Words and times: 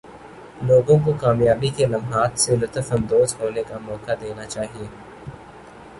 لوگوں 0.61 0.97
کو 1.05 1.13
کامیابی 1.21 1.69
کے 1.77 1.85
لمحات 1.85 2.39
سے 2.39 2.55
لطف 2.55 2.91
اندواز 2.93 3.35
ہونے 3.39 3.63
کا 3.69 3.77
موقع 3.81 4.13
دینا 4.21 4.45
چاہئے 4.45 4.87